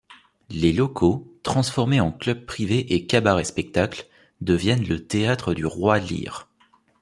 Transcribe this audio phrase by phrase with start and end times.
[0.49, 4.07] Les locaux, transformés en club privé et cabaret-spectacle,
[4.41, 6.49] deviennent le Théâtre du Roy Lyre.